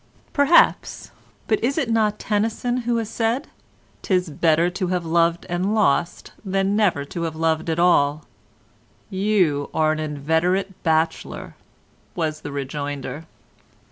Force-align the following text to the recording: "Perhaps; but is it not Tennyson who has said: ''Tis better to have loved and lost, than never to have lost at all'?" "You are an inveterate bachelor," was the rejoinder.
"Perhaps; 0.33 1.11
but 1.45 1.63
is 1.63 1.77
it 1.77 1.87
not 1.87 2.17
Tennyson 2.17 2.77
who 2.89 2.97
has 2.97 3.07
said: 3.07 3.49
''Tis 4.01 4.29
better 4.31 4.67
to 4.71 4.87
have 4.87 5.05
loved 5.05 5.45
and 5.47 5.75
lost, 5.75 6.31
than 6.43 6.75
never 6.75 7.05
to 7.05 7.21
have 7.21 7.35
lost 7.35 7.69
at 7.69 7.77
all'?" 7.77 8.25
"You 9.11 9.69
are 9.75 9.91
an 9.91 9.99
inveterate 9.99 10.81
bachelor," 10.81 11.53
was 12.15 12.41
the 12.41 12.51
rejoinder. 12.51 13.27